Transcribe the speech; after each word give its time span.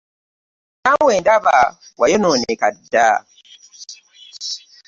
Naawe 0.83 1.13
ndaba 1.21 1.57
wayonooneka 1.99 2.67
dda! 2.77 3.07